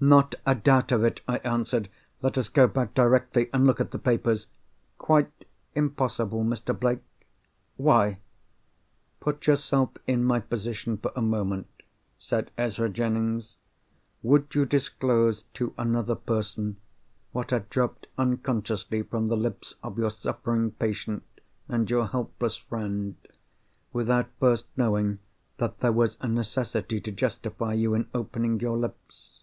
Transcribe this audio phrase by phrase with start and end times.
[0.00, 1.88] "Not a doubt of it!" I answered.
[2.22, 4.46] "Let us go back directly, and look at the papers!"
[4.96, 6.78] "Quite impossible, Mr.
[6.78, 7.00] Blake."
[7.76, 8.20] "Why?"
[9.18, 11.66] "Put yourself in my position for a moment,"
[12.16, 13.56] said Ezra Jennings.
[14.22, 16.76] "Would you disclose to another person
[17.32, 21.24] what had dropped unconsciously from the lips of your suffering patient
[21.68, 23.16] and your helpless friend,
[23.92, 25.18] without first knowing
[25.56, 29.34] that there was a necessity to justify you in opening your lips?"